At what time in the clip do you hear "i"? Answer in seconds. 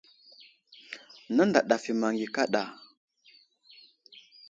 1.91-1.93